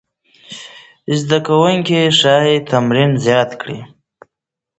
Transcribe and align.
زده 1.19 1.37
کوونکي 1.47 1.99
ښايي 2.19 2.57
تمرین 2.69 3.11
زیات 3.25 3.49
کړي. 3.61 3.79